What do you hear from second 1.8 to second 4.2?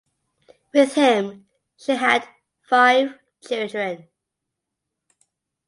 had five children.